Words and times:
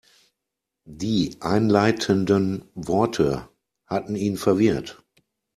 Die 0.87 1.37
einleitenden 1.41 2.65
Worte 2.73 3.49
hatten 3.85 4.15
ihn 4.15 4.35
verwirrt. 4.35 5.03